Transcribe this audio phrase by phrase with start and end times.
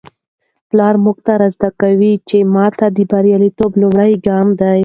[0.69, 4.79] پلار موږ ته را زده کوي چي ماتې د بریالیتوب لومړی ګام دی.